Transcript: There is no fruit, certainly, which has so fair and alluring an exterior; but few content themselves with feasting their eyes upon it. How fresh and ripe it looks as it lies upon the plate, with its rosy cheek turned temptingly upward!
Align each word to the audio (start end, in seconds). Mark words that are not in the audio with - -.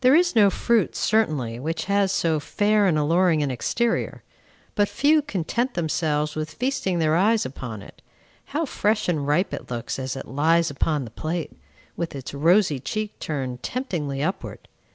There 0.00 0.14
is 0.14 0.34
no 0.34 0.48
fruit, 0.48 0.96
certainly, 0.96 1.60
which 1.60 1.84
has 1.92 2.10
so 2.10 2.40
fair 2.40 2.86
and 2.86 2.96
alluring 2.96 3.42
an 3.42 3.50
exterior; 3.50 4.22
but 4.74 4.88
few 4.88 5.20
content 5.20 5.74
themselves 5.74 6.34
with 6.34 6.54
feasting 6.54 7.00
their 7.00 7.14
eyes 7.14 7.44
upon 7.44 7.82
it. 7.82 8.00
How 8.46 8.64
fresh 8.64 9.10
and 9.10 9.26
ripe 9.28 9.52
it 9.52 9.70
looks 9.70 9.98
as 9.98 10.16
it 10.16 10.26
lies 10.26 10.70
upon 10.70 11.04
the 11.04 11.10
plate, 11.10 11.52
with 11.98 12.14
its 12.16 12.32
rosy 12.32 12.80
cheek 12.80 13.18
turned 13.20 13.62
temptingly 13.62 14.22
upward! 14.22 14.68